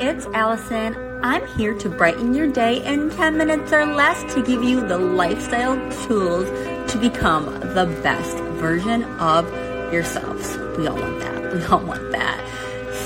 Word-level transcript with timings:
it's 0.00 0.24
Allison. 0.32 1.20
I'm 1.22 1.46
here 1.58 1.74
to 1.74 1.90
brighten 1.90 2.32
your 2.32 2.50
day 2.50 2.82
in 2.84 3.10
10 3.10 3.36
minutes 3.36 3.70
or 3.70 3.84
less 3.84 4.32
to 4.34 4.42
give 4.42 4.64
you 4.64 4.80
the 4.86 4.96
lifestyle 4.96 5.76
tools 6.06 6.48
to 6.90 6.98
become 6.98 7.44
the 7.74 7.84
best 8.02 8.38
version 8.54 9.04
of 9.20 9.46
yourselves. 9.92 10.56
We 10.78 10.86
all 10.86 10.96
want 10.96 11.20
that. 11.20 11.52
We 11.52 11.62
all 11.64 11.84
want 11.84 12.12
that. 12.12 12.40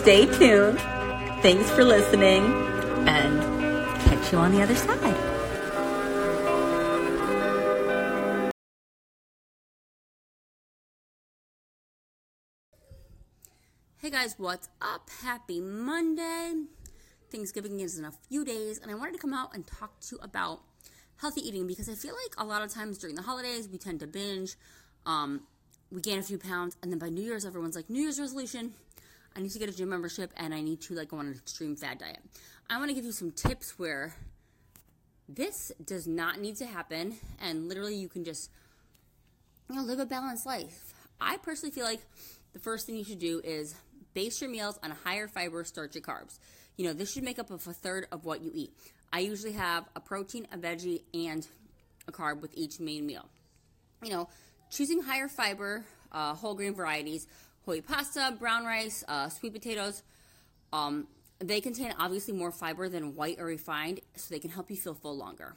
Stay 0.02 0.26
tuned. 0.26 0.78
Thanks 1.42 1.68
for 1.70 1.82
listening 1.82 2.44
and 3.08 3.40
catch 4.02 4.32
you 4.32 4.38
on 4.38 4.52
the 4.52 4.62
other 4.62 4.76
side. 4.76 5.34
Hey 13.96 14.10
guys, 14.10 14.34
what's 14.38 14.68
up? 14.80 15.08
Happy 15.22 15.60
Monday. 15.60 16.66
Thanksgiving 17.34 17.80
is 17.80 17.98
in 17.98 18.04
a 18.04 18.12
few 18.12 18.44
days, 18.44 18.78
and 18.78 18.92
I 18.92 18.94
wanted 18.94 19.14
to 19.14 19.18
come 19.18 19.34
out 19.34 19.56
and 19.56 19.66
talk 19.66 19.98
to 20.02 20.14
you 20.14 20.22
about 20.22 20.60
healthy 21.16 21.40
eating 21.40 21.66
because 21.66 21.88
I 21.88 21.94
feel 21.94 22.14
like 22.14 22.32
a 22.38 22.44
lot 22.44 22.62
of 22.62 22.72
times 22.72 22.96
during 22.96 23.16
the 23.16 23.22
holidays 23.22 23.68
we 23.68 23.76
tend 23.76 23.98
to 24.00 24.06
binge, 24.06 24.54
um, 25.04 25.40
we 25.90 26.00
gain 26.00 26.20
a 26.20 26.22
few 26.22 26.38
pounds, 26.38 26.76
and 26.80 26.92
then 26.92 27.00
by 27.00 27.08
New 27.08 27.22
Year's 27.22 27.44
everyone's 27.44 27.74
like, 27.74 27.90
New 27.90 28.00
Year's 28.00 28.20
resolution, 28.20 28.72
I 29.34 29.40
need 29.40 29.50
to 29.50 29.58
get 29.58 29.68
a 29.68 29.72
gym 29.72 29.88
membership 29.88 30.30
and 30.36 30.54
I 30.54 30.60
need 30.60 30.80
to 30.82 30.94
like 30.94 31.08
go 31.08 31.16
on 31.16 31.26
an 31.26 31.32
extreme 31.32 31.74
fad 31.74 31.98
diet. 31.98 32.20
I 32.70 32.78
want 32.78 32.90
to 32.90 32.94
give 32.94 33.04
you 33.04 33.10
some 33.10 33.32
tips 33.32 33.80
where 33.80 34.14
this 35.28 35.72
does 35.84 36.06
not 36.06 36.38
need 36.38 36.54
to 36.58 36.66
happen, 36.66 37.16
and 37.40 37.68
literally 37.68 37.96
you 37.96 38.08
can 38.08 38.22
just 38.22 38.48
you 39.68 39.74
know 39.74 39.82
live 39.82 39.98
a 39.98 40.06
balanced 40.06 40.46
life. 40.46 40.94
I 41.20 41.38
personally 41.38 41.72
feel 41.72 41.84
like 41.84 42.00
the 42.52 42.60
first 42.60 42.86
thing 42.86 42.94
you 42.94 43.04
should 43.04 43.18
do 43.18 43.40
is 43.42 43.74
Base 44.14 44.40
your 44.40 44.48
meals 44.48 44.78
on 44.82 44.92
higher 44.92 45.26
fiber, 45.26 45.64
starchy 45.64 46.00
carbs. 46.00 46.38
You 46.76 46.86
know, 46.86 46.92
this 46.92 47.12
should 47.12 47.22
make 47.22 47.38
up 47.38 47.50
of 47.50 47.66
a 47.66 47.72
third 47.72 48.06
of 48.10 48.24
what 48.24 48.42
you 48.42 48.50
eat. 48.54 48.72
I 49.12 49.20
usually 49.20 49.52
have 49.52 49.84
a 49.94 50.00
protein, 50.00 50.46
a 50.52 50.58
veggie, 50.58 51.02
and 51.12 51.46
a 52.08 52.12
carb 52.12 52.40
with 52.40 52.52
each 52.54 52.80
main 52.80 53.06
meal. 53.06 53.28
You 54.02 54.10
know, 54.10 54.28
choosing 54.70 55.02
higher 55.02 55.28
fiber, 55.28 55.84
uh, 56.10 56.34
whole 56.34 56.54
grain 56.54 56.74
varieties, 56.74 57.26
whole 57.64 57.80
pasta, 57.80 58.36
brown 58.38 58.64
rice, 58.64 59.04
uh, 59.06 59.28
sweet 59.28 59.52
potatoes. 59.52 60.02
Um, 60.72 61.06
they 61.38 61.60
contain 61.60 61.94
obviously 61.98 62.34
more 62.34 62.50
fiber 62.50 62.88
than 62.88 63.14
white 63.14 63.38
or 63.38 63.44
refined, 63.44 64.00
so 64.16 64.34
they 64.34 64.40
can 64.40 64.50
help 64.50 64.70
you 64.70 64.76
feel 64.76 64.94
full 64.94 65.16
longer. 65.16 65.54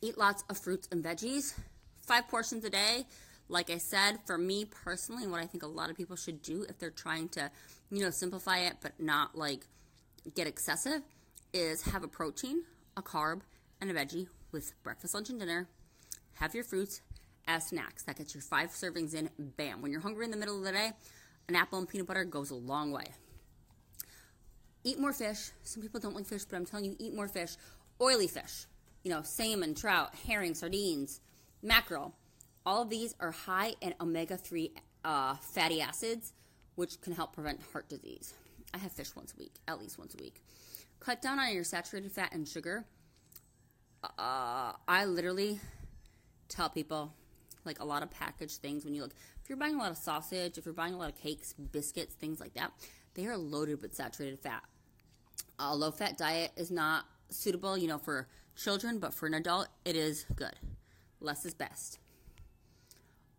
Eat 0.00 0.16
lots 0.16 0.44
of 0.48 0.56
fruits 0.56 0.88
and 0.92 1.04
veggies, 1.04 1.54
five 2.00 2.28
portions 2.28 2.64
a 2.64 2.70
day 2.70 3.04
like 3.50 3.68
I 3.68 3.78
said, 3.78 4.20
for 4.26 4.38
me 4.38 4.64
personally, 4.64 5.26
what 5.26 5.40
I 5.40 5.46
think 5.46 5.64
a 5.64 5.66
lot 5.66 5.90
of 5.90 5.96
people 5.96 6.16
should 6.16 6.40
do 6.40 6.64
if 6.68 6.78
they're 6.78 6.90
trying 6.90 7.28
to, 7.30 7.50
you 7.90 8.02
know, 8.02 8.10
simplify 8.10 8.58
it 8.58 8.76
but 8.80 8.92
not 8.98 9.36
like 9.36 9.66
get 10.34 10.46
excessive 10.46 11.02
is 11.52 11.82
have 11.82 12.04
a 12.04 12.08
protein, 12.08 12.64
a 12.96 13.02
carb, 13.02 13.40
and 13.80 13.90
a 13.90 13.94
veggie 13.94 14.28
with 14.52 14.72
breakfast, 14.82 15.14
lunch, 15.14 15.30
and 15.30 15.40
dinner. 15.40 15.68
Have 16.34 16.54
your 16.54 16.64
fruits 16.64 17.02
as 17.46 17.68
snacks. 17.68 18.02
That 18.04 18.16
gets 18.16 18.34
your 18.34 18.42
five 18.42 18.70
servings 18.70 19.14
in. 19.14 19.30
Bam. 19.38 19.82
When 19.82 19.90
you're 19.90 20.00
hungry 20.00 20.24
in 20.24 20.30
the 20.30 20.36
middle 20.36 20.58
of 20.58 20.64
the 20.64 20.72
day, 20.72 20.92
an 21.48 21.56
apple 21.56 21.78
and 21.78 21.88
peanut 21.88 22.06
butter 22.06 22.24
goes 22.24 22.50
a 22.50 22.54
long 22.54 22.92
way. 22.92 23.06
Eat 24.84 24.98
more 24.98 25.12
fish. 25.12 25.50
Some 25.62 25.82
people 25.82 26.00
don't 26.00 26.14
like 26.14 26.26
fish, 26.26 26.44
but 26.44 26.56
I'm 26.56 26.64
telling 26.64 26.86
you, 26.86 26.96
eat 26.98 27.14
more 27.14 27.28
fish. 27.28 27.56
Oily 28.00 28.28
fish. 28.28 28.66
You 29.02 29.10
know, 29.10 29.22
salmon, 29.22 29.74
trout, 29.74 30.14
herring, 30.26 30.54
sardines, 30.54 31.20
mackerel 31.62 32.14
all 32.66 32.82
of 32.82 32.90
these 32.90 33.14
are 33.20 33.30
high 33.30 33.74
in 33.80 33.94
omega 34.00 34.36
3 34.36 34.72
uh, 35.04 35.34
fatty 35.36 35.80
acids, 35.80 36.32
which 36.74 37.00
can 37.00 37.14
help 37.14 37.32
prevent 37.32 37.60
heart 37.72 37.88
disease. 37.88 38.34
I 38.74 38.78
have 38.78 38.92
fish 38.92 39.14
once 39.16 39.32
a 39.32 39.36
week, 39.38 39.54
at 39.68 39.80
least 39.80 39.98
once 39.98 40.14
a 40.14 40.22
week. 40.22 40.42
Cut 41.00 41.22
down 41.22 41.38
on 41.38 41.52
your 41.52 41.64
saturated 41.64 42.12
fat 42.12 42.32
and 42.32 42.46
sugar. 42.46 42.84
Uh, 44.02 44.72
I 44.88 45.04
literally 45.06 45.60
tell 46.48 46.68
people, 46.68 47.14
like 47.64 47.80
a 47.80 47.84
lot 47.84 48.02
of 48.02 48.10
packaged 48.10 48.60
things, 48.60 48.84
when 48.84 48.94
you 48.94 49.02
look, 49.02 49.12
if 49.42 49.48
you're 49.48 49.58
buying 49.58 49.74
a 49.74 49.78
lot 49.78 49.90
of 49.90 49.96
sausage, 49.96 50.58
if 50.58 50.64
you're 50.64 50.74
buying 50.74 50.94
a 50.94 50.98
lot 50.98 51.10
of 51.10 51.16
cakes, 51.16 51.52
biscuits, 51.52 52.14
things 52.14 52.40
like 52.40 52.54
that, 52.54 52.72
they 53.14 53.26
are 53.26 53.36
loaded 53.36 53.82
with 53.82 53.94
saturated 53.94 54.38
fat. 54.38 54.62
A 55.58 55.74
low 55.74 55.90
fat 55.90 56.16
diet 56.16 56.52
is 56.56 56.70
not 56.70 57.04
suitable, 57.28 57.76
you 57.76 57.88
know, 57.88 57.98
for 57.98 58.28
children, 58.56 58.98
but 58.98 59.12
for 59.12 59.26
an 59.26 59.34
adult, 59.34 59.68
it 59.84 59.96
is 59.96 60.24
good. 60.34 60.54
Less 61.20 61.44
is 61.44 61.54
best 61.54 61.98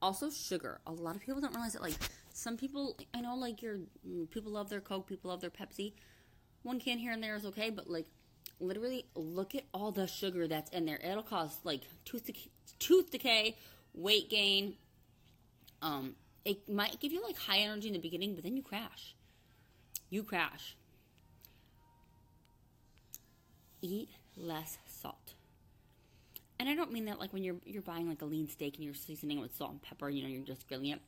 also 0.01 0.29
sugar. 0.29 0.79
A 0.87 0.91
lot 0.91 1.15
of 1.15 1.21
people 1.21 1.41
don't 1.41 1.53
realize 1.53 1.73
that. 1.73 1.81
Like 1.81 1.93
some 2.33 2.57
people, 2.57 2.97
I 3.13 3.21
know, 3.21 3.35
like 3.35 3.61
your 3.61 3.79
people 4.31 4.51
love 4.51 4.69
their 4.69 4.81
Coke, 4.81 5.07
people 5.07 5.29
love 5.29 5.41
their 5.41 5.49
Pepsi. 5.49 5.93
One 6.63 6.79
can 6.79 6.99
here 6.99 7.11
and 7.11 7.23
there 7.23 7.35
is 7.35 7.45
okay, 7.45 7.69
but 7.69 7.89
like 7.89 8.07
literally, 8.59 9.05
look 9.15 9.55
at 9.55 9.63
all 9.73 9.91
the 9.91 10.07
sugar 10.07 10.47
that's 10.47 10.69
in 10.71 10.85
there. 10.85 10.99
It'll 11.03 11.23
cause 11.23 11.57
like 11.63 11.81
tooth 12.05 12.25
decay, 12.25 12.49
tooth 12.79 13.11
decay, 13.11 13.57
weight 13.93 14.29
gain. 14.29 14.75
Um, 15.81 16.15
it 16.45 16.69
might 16.69 16.99
give 16.99 17.11
you 17.11 17.23
like 17.23 17.37
high 17.37 17.59
energy 17.59 17.87
in 17.87 17.93
the 17.93 17.99
beginning, 17.99 18.35
but 18.35 18.43
then 18.43 18.55
you 18.55 18.63
crash. 18.63 19.15
You 20.09 20.23
crash. 20.23 20.75
Eat 23.81 24.09
less 24.37 24.77
salt 24.85 25.33
and 26.61 26.69
I 26.69 26.75
don't 26.75 26.91
mean 26.91 27.05
that 27.05 27.19
like 27.19 27.33
when 27.33 27.43
you're 27.43 27.55
you're 27.65 27.81
buying 27.81 28.07
like 28.07 28.21
a 28.21 28.25
lean 28.25 28.47
steak 28.47 28.75
and 28.75 28.85
you're 28.85 28.93
seasoning 28.93 29.39
it 29.39 29.41
with 29.41 29.55
salt 29.55 29.71
and 29.71 29.81
pepper, 29.81 30.11
you 30.11 30.21
know, 30.21 30.29
you're 30.29 30.45
just 30.45 30.67
grilling 30.67 30.89
it. 30.89 31.01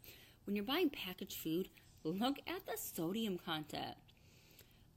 When 0.46 0.56
you're 0.56 0.66
buying 0.66 0.90
packaged 0.90 1.38
food, 1.38 1.70
look 2.04 2.38
at 2.48 2.66
the 2.66 2.78
sodium 2.78 3.38
content. 3.38 3.96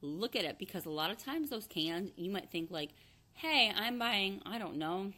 Look 0.01 0.37
at 0.37 0.45
it 0.45 0.59
because 0.59 0.87
a 0.87 0.91
lot 0.91 1.11
of 1.11 1.19
times 1.19 1.51
those 1.51 1.67
cans, 1.67 2.11
you 2.17 2.31
might 2.31 2.51
think 2.51 2.71
like, 2.71 2.91
"Hey, 3.35 3.73
I'm 3.75 3.99
buying, 3.99 4.41
I 4.45 4.59
don't 4.59 4.77
know, 4.77 5.13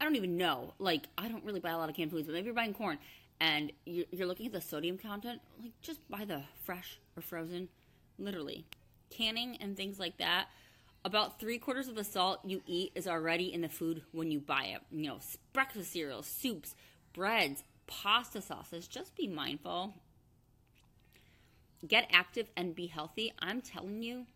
I 0.00 0.04
don't 0.04 0.16
even 0.16 0.36
know. 0.36 0.74
Like, 0.78 1.08
I 1.16 1.28
don't 1.28 1.44
really 1.44 1.60
buy 1.60 1.70
a 1.70 1.78
lot 1.78 1.88
of 1.88 1.96
canned 1.96 2.10
foods, 2.10 2.26
but 2.26 2.34
maybe 2.34 2.46
you're 2.46 2.54
buying 2.54 2.74
corn 2.74 2.98
and 3.40 3.72
you're, 3.84 4.26
looking 4.26 4.46
at 4.46 4.52
the 4.52 4.60
sodium 4.60 4.98
content. 4.98 5.40
Like, 5.60 5.72
just 5.80 6.06
buy 6.10 6.24
the 6.24 6.42
fresh 6.64 6.98
or 7.16 7.22
frozen, 7.22 7.68
literally. 8.18 8.66
Canning 9.10 9.56
and 9.60 9.76
things 9.76 9.98
like 9.98 10.18
that 10.18 10.48
about 11.04 11.38
three 11.38 11.56
quarters 11.56 11.86
of 11.86 11.94
the 11.94 12.02
salt 12.02 12.40
you 12.44 12.60
eat 12.66 12.90
is 12.96 13.06
already 13.06 13.52
in 13.52 13.60
the 13.60 13.68
food 13.68 14.02
when 14.10 14.30
you 14.30 14.40
buy 14.40 14.64
it. 14.64 14.80
You 14.90 15.08
know, 15.08 15.18
breakfast 15.52 15.92
cereals, 15.92 16.26
soups, 16.26 16.74
breads, 17.12 17.62
pasta 17.86 18.40
sauces. 18.40 18.88
Just 18.88 19.14
be 19.14 19.26
mindful. 19.26 19.94
Get 21.86 22.08
active 22.10 22.48
and 22.56 22.74
be 22.74 22.86
healthy. 22.86 23.32
I'm 23.38 23.60
telling 23.60 24.02
you, 24.02 24.26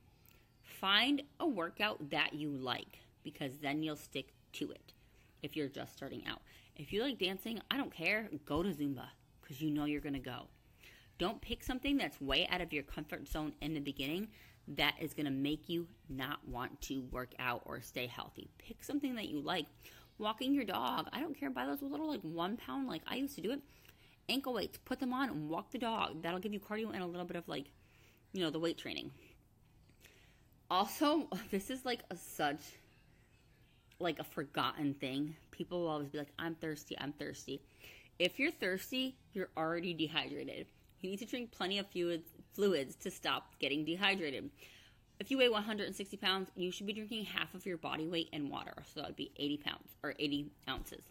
find 0.62 1.22
a 1.38 1.46
workout 1.46 2.10
that 2.10 2.34
you 2.34 2.50
like 2.50 2.98
because 3.22 3.58
then 3.58 3.82
you'll 3.82 3.96
stick 3.96 4.28
to 4.54 4.70
it 4.70 4.92
if 5.42 5.56
you're 5.56 5.68
just 5.68 5.92
starting 5.92 6.26
out. 6.26 6.42
If 6.76 6.92
you 6.92 7.02
like 7.02 7.18
dancing, 7.18 7.60
I 7.70 7.76
don't 7.76 7.92
care. 7.92 8.28
Go 8.46 8.62
to 8.62 8.70
Zumba 8.70 9.06
because 9.40 9.60
you 9.60 9.70
know 9.70 9.84
you're 9.84 10.00
going 10.00 10.14
to 10.14 10.18
go. 10.18 10.46
Don't 11.18 11.40
pick 11.40 11.62
something 11.62 11.98
that's 11.98 12.20
way 12.20 12.46
out 12.50 12.60
of 12.62 12.72
your 12.72 12.82
comfort 12.82 13.28
zone 13.28 13.52
in 13.60 13.74
the 13.74 13.80
beginning 13.80 14.28
that 14.68 14.94
is 15.00 15.12
going 15.12 15.26
to 15.26 15.32
make 15.32 15.68
you 15.68 15.86
not 16.08 16.46
want 16.48 16.80
to 16.82 17.02
work 17.10 17.34
out 17.38 17.62
or 17.66 17.80
stay 17.80 18.06
healthy. 18.06 18.48
Pick 18.58 18.82
something 18.82 19.14
that 19.16 19.28
you 19.28 19.40
like. 19.40 19.66
Walking 20.20 20.52
your 20.52 20.64
dog. 20.64 21.08
I 21.14 21.20
don't 21.20 21.34
care. 21.34 21.48
Buy 21.48 21.64
those 21.64 21.80
little 21.80 22.06
like 22.06 22.20
one 22.20 22.58
pound, 22.58 22.86
like 22.86 23.00
I 23.06 23.16
used 23.16 23.34
to 23.36 23.40
do 23.40 23.52
it. 23.52 23.60
Ankle 24.28 24.52
weights. 24.52 24.78
Put 24.84 25.00
them 25.00 25.14
on 25.14 25.30
and 25.30 25.48
walk 25.48 25.72
the 25.72 25.78
dog. 25.78 26.22
That'll 26.22 26.38
give 26.38 26.52
you 26.52 26.60
cardio 26.60 26.92
and 26.92 27.02
a 27.02 27.06
little 27.06 27.24
bit 27.24 27.36
of 27.36 27.48
like, 27.48 27.64
you 28.34 28.42
know, 28.44 28.50
the 28.50 28.60
weight 28.60 28.76
training. 28.76 29.10
Also, 30.70 31.26
this 31.50 31.70
is 31.70 31.86
like 31.86 32.00
a 32.10 32.16
such 32.16 32.60
like 33.98 34.18
a 34.18 34.24
forgotten 34.24 34.92
thing. 34.92 35.36
People 35.52 35.80
will 35.80 35.88
always 35.88 36.10
be 36.10 36.18
like, 36.18 36.32
I'm 36.38 36.54
thirsty, 36.54 36.98
I'm 36.98 37.12
thirsty. 37.12 37.62
If 38.18 38.38
you're 38.38 38.50
thirsty, 38.50 39.16
you're 39.32 39.48
already 39.56 39.94
dehydrated. 39.94 40.66
You 41.00 41.10
need 41.10 41.18
to 41.20 41.24
drink 41.24 41.50
plenty 41.50 41.78
of 41.78 41.86
fluids, 41.86 42.28
fluids 42.52 42.94
to 42.96 43.10
stop 43.10 43.58
getting 43.58 43.86
dehydrated. 43.86 44.50
If 45.20 45.30
you 45.30 45.36
weigh 45.36 45.50
160 45.50 46.16
pounds, 46.16 46.50
you 46.56 46.72
should 46.72 46.86
be 46.86 46.94
drinking 46.94 47.26
half 47.26 47.54
of 47.54 47.66
your 47.66 47.76
body 47.76 48.08
weight 48.08 48.30
in 48.32 48.48
water. 48.48 48.72
So 48.86 49.00
that 49.00 49.06
would 49.06 49.16
be 49.16 49.30
80 49.36 49.58
pounds 49.58 49.88
or 50.02 50.14
80 50.18 50.46
ounces. 50.66 51.02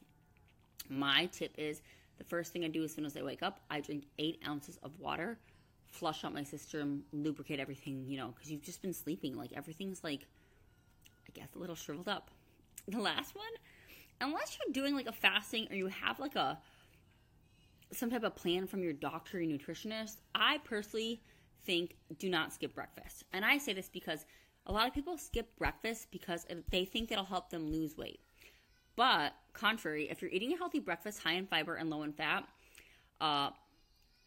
My 0.90 1.28
tip 1.28 1.54
is 1.60 1.84
the 2.18 2.24
first 2.24 2.52
thing 2.52 2.66
I 2.66 2.70
do 2.70 2.84
as 2.84 2.92
soon 2.92 3.06
as 3.06 3.16
I 3.16 3.22
wake 3.22 3.44
up, 3.44 3.62
I 3.70 3.80
drink 3.80 4.06
eight 4.18 4.42
ounces 4.48 4.78
of 4.84 5.00
water, 5.00 5.38
flush 5.86 6.26
out 6.26 6.34
my 6.34 6.44
system, 6.44 7.04
lubricate 7.14 7.60
everything, 7.60 8.04
you 8.08 8.18
know, 8.18 8.34
because 8.36 8.52
you've 8.52 8.64
just 8.64 8.82
been 8.82 8.94
sleeping. 8.94 9.38
Like 9.38 9.52
everything's 9.56 10.04
like, 10.04 10.26
I 11.28 11.32
guess, 11.34 11.50
a 11.56 11.60
little 11.60 11.76
shriveled 11.76 12.10
up. 12.10 12.32
The 12.88 12.98
last 12.98 13.36
one, 13.36 13.46
unless 14.20 14.58
you're 14.58 14.74
doing 14.74 14.96
like 14.96 15.06
a 15.06 15.12
fasting 15.12 15.68
or 15.70 15.76
you 15.76 15.88
have 15.88 16.20
like 16.20 16.36
a 16.36 16.58
some 17.92 18.10
type 18.10 18.24
of 18.24 18.36
plan 18.36 18.66
from 18.66 18.82
your 18.82 18.94
doctor 18.94 19.38
or 19.38 19.42
nutritionist, 19.42 20.16
I 20.34 20.58
personally 20.64 21.22
think 21.66 21.98
do 22.18 22.30
not 22.30 22.54
skip 22.54 22.74
breakfast. 22.76 23.24
And 23.34 23.46
I 23.46 23.58
say 23.58 23.74
this 23.74 23.90
because 23.90 24.26
a 24.66 24.72
lot 24.72 24.88
of 24.88 24.94
people 24.94 25.18
skip 25.18 25.56
breakfast 25.58 26.08
because 26.12 26.46
they 26.70 26.86
think 26.86 27.12
it'll 27.12 27.26
help 27.26 27.50
them 27.50 27.72
lose 27.72 27.98
weight. 27.98 28.20
But 28.96 29.34
contrary, 29.54 30.10
if 30.10 30.22
you're 30.22 30.32
eating 30.32 30.54
a 30.54 30.58
healthy 30.58 30.80
breakfast 30.80 31.24
high 31.24 31.34
in 31.34 31.48
fiber 31.48 31.76
and 31.76 31.90
low 31.90 32.04
in 32.04 32.14
fat, 32.14 32.44
uh, 33.22 33.52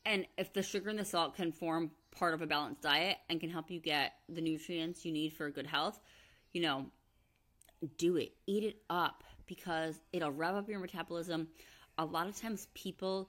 And 0.04 0.26
if 0.36 0.52
the 0.52 0.62
sugar 0.62 0.90
and 0.90 0.98
the 0.98 1.04
salt 1.04 1.36
can 1.36 1.52
form 1.52 1.90
part 2.10 2.34
of 2.34 2.42
a 2.42 2.46
balanced 2.46 2.82
diet 2.82 3.18
and 3.28 3.40
can 3.40 3.50
help 3.50 3.70
you 3.70 3.80
get 3.80 4.14
the 4.28 4.40
nutrients 4.40 5.04
you 5.04 5.12
need 5.12 5.32
for 5.32 5.48
good 5.50 5.66
health, 5.66 6.00
you 6.52 6.60
know, 6.60 6.86
do 7.98 8.16
it. 8.16 8.32
Eat 8.46 8.64
it 8.64 8.76
up 8.90 9.22
because 9.46 10.00
it'll 10.12 10.30
rev 10.30 10.56
up 10.56 10.68
your 10.68 10.80
metabolism. 10.80 11.48
A 11.98 12.04
lot 12.04 12.26
of 12.26 12.36
times, 12.36 12.68
people, 12.74 13.28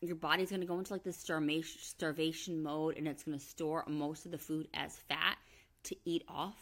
your 0.00 0.16
body's 0.16 0.50
going 0.50 0.60
to 0.60 0.66
go 0.66 0.78
into 0.78 0.92
like 0.92 1.04
this 1.04 1.16
starvation, 1.16 1.80
starvation 1.82 2.62
mode 2.62 2.96
and 2.96 3.06
it's 3.06 3.22
going 3.22 3.38
to 3.38 3.44
store 3.44 3.84
most 3.86 4.24
of 4.24 4.32
the 4.32 4.38
food 4.38 4.68
as 4.74 4.96
fat 5.08 5.36
to 5.84 5.96
eat 6.04 6.24
off 6.28 6.56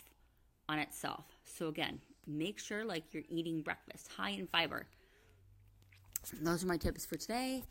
on 0.68 0.78
itself. 0.78 1.24
So, 1.44 1.68
again, 1.68 2.00
make 2.26 2.58
sure 2.58 2.84
like 2.84 3.12
you're 3.12 3.24
eating 3.28 3.62
breakfast 3.62 4.08
high 4.16 4.30
in 4.30 4.46
fiber. 4.46 4.86
Those 6.40 6.64
are 6.64 6.66
my 6.66 6.76
tips 6.76 7.06
for 7.06 7.16
today. 7.16 7.64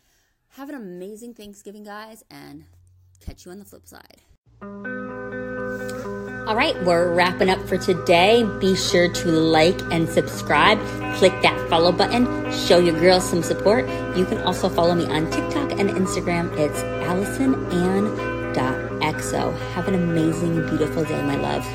Have 0.51 0.69
an 0.69 0.75
amazing 0.75 1.33
Thanksgiving, 1.33 1.83
guys, 1.83 2.23
and 2.31 2.63
catch 3.19 3.45
you 3.45 3.51
on 3.51 3.59
the 3.59 3.65
flip 3.65 3.85
side. 3.85 4.21
All 6.47 6.55
right, 6.55 6.81
we're 6.83 7.13
wrapping 7.13 7.49
up 7.49 7.59
for 7.67 7.77
today. 7.77 8.43
Be 8.59 8.73
sure 8.73 9.11
to 9.11 9.27
like 9.27 9.79
and 9.91 10.07
subscribe. 10.07 10.79
Click 11.17 11.33
that 11.41 11.57
follow 11.67 11.91
button. 11.91 12.27
Show 12.51 12.77
your 12.77 12.93
girls 12.99 13.27
some 13.27 13.41
support. 13.41 13.87
You 14.15 14.25
can 14.25 14.37
also 14.43 14.69
follow 14.69 14.93
me 14.93 15.07
on 15.07 15.27
TikTok 15.31 15.71
and 15.71 15.89
Instagram. 15.89 16.55
It's 16.59 16.79
AllisonAnn.exo. 17.09 19.57
Have 19.73 19.87
an 19.87 19.95
amazing, 19.95 20.63
beautiful 20.67 21.03
day, 21.03 21.19
my 21.23 21.37
love. 21.37 21.65